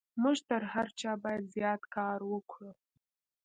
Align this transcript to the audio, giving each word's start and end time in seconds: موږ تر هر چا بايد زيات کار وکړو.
موږ 0.21 0.37
تر 0.49 0.61
هر 0.73 0.87
چا 0.99 1.11
بايد 1.23 1.43
زيات 1.55 1.81
کار 1.95 2.19
وکړو. 2.31 2.71